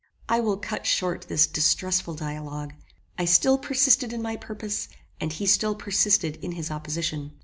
I 0.27 0.39
will 0.39 0.57
cut 0.57 0.87
short 0.87 1.27
this 1.27 1.45
distressful 1.45 2.15
dialogue. 2.15 2.73
I 3.19 3.25
still 3.25 3.59
persisted 3.59 4.11
in 4.13 4.21
my 4.23 4.35
purpose, 4.35 4.87
and 5.19 5.31
he 5.31 5.45
still 5.45 5.75
persisted 5.75 6.37
in 6.37 6.53
his 6.53 6.71
opposition. 6.71 7.33